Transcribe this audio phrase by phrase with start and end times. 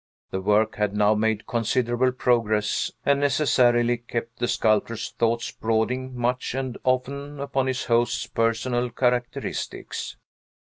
[0.31, 6.55] The work had now made considerable progress, and necessarily kept the sculptor's thoughts brooding much
[6.55, 10.17] and often upon his host's personal characteristics.